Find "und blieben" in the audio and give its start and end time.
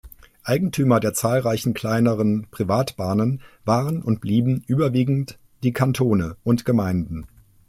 4.01-4.63